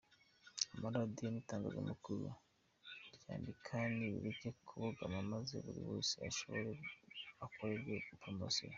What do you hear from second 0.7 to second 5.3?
Amaradiyo n’itangazamakuru ryandika nibireke kubogama